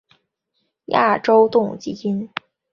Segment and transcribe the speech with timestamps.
[0.85, 2.27] 亚洲动物基金。